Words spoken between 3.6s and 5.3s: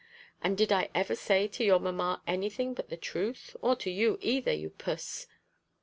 or to you either, you puss?"